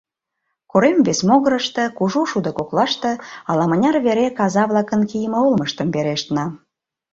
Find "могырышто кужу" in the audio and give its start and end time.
1.27-2.21